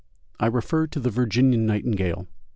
I 0.39 0.47
refer 0.47 0.87
to 0.87 0.99
the 0.99 1.11
Virginian 1.11 1.67
nightingale. 1.67 2.25